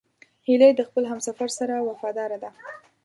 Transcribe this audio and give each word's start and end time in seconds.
هیلۍ 0.47 0.71
د 0.75 0.81
خپل 0.87 1.03
همسفر 1.11 1.49
سره 1.59 1.75
وفاداره 1.89 2.37
ده 2.43 2.49